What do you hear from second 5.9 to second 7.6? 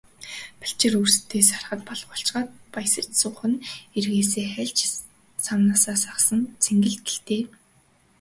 сагасан цэнгэл гэлтэй.